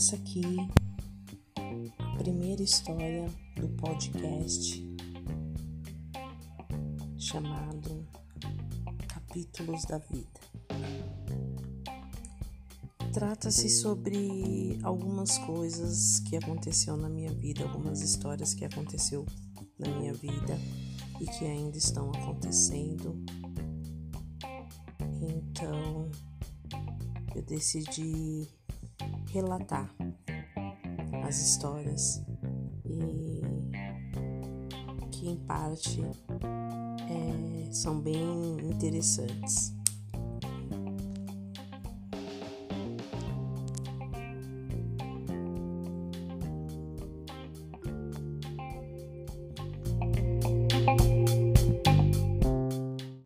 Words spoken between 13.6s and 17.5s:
sobre algumas coisas que aconteceu na minha